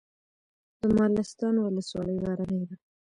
د 0.79 0.81
مالستان 0.97 1.55
ولسوالۍ 1.59 2.17
غرنۍ 2.23 2.61
ده 2.67 2.75